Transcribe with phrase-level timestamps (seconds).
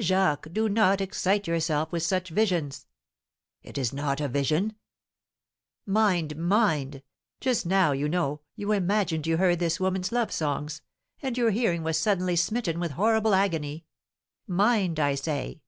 [0.00, 2.88] "Jacques, do not excite yourself with such visions!"
[3.62, 4.74] "It is not a vision."
[5.86, 7.04] "Mind, mind!
[7.40, 10.82] Just now, you know, you imagined you heard this woman's love songs,
[11.22, 13.84] and your hearing was suddenly smitten with horrible agony.
[14.48, 15.60] Mind, I say!"